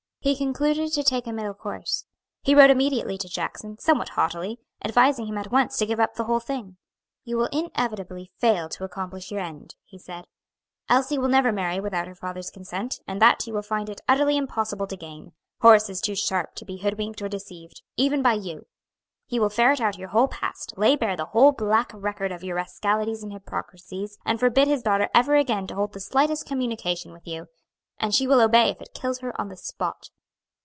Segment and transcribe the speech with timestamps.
[0.23, 2.05] He concluded to take a middle course.
[2.43, 6.25] He wrote immediately to Jackson, somewhat haughtily, advising him at once to give up the
[6.25, 6.77] whole thing.
[7.23, 10.25] "You will inevitably fail to accomplish your end," he said.
[10.87, 14.37] "Elsie will never marry without her father's consent, and that you will find it utterly
[14.37, 15.31] impossible to gain.
[15.61, 18.67] Horace is too sharp to be hoodwinked or deceived, even by you.
[19.25, 22.57] He will ferret out your whole past, lay bare the whole black record of your
[22.57, 27.25] rascalities and hypocrisies, and forbid his daughter ever again to hold the slightest communication with
[27.25, 27.47] you.
[28.03, 30.09] And she will obey if it kills her on the spot."